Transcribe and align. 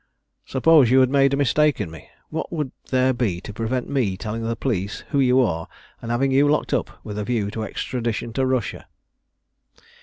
"Suppose 0.47 0.89
you 0.89 0.99
had 0.99 1.11
made 1.11 1.31
a 1.31 1.37
mistake 1.37 1.79
in 1.79 1.91
me. 1.91 2.09
What 2.29 2.51
would 2.51 2.71
there 2.89 3.13
be 3.13 3.39
to 3.41 3.53
prevent 3.53 3.87
me 3.87 4.17
telling 4.17 4.41
the 4.41 4.55
police 4.55 5.01
who 5.09 5.19
you 5.19 5.39
are, 5.41 5.67
and 6.01 6.09
having 6.09 6.31
you 6.31 6.47
locked 6.49 6.73
up 6.73 7.05
with 7.05 7.19
a 7.19 7.23
view 7.23 7.51
to 7.51 7.63
extradition 7.63 8.33
to 8.33 8.45
Russia?" 8.47 8.87